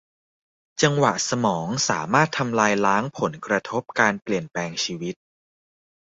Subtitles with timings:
[0.81, 5.15] จังหวะสมองสามารถทำลายล้างผลกระทบการเปลี่ยนแปลงชีวิต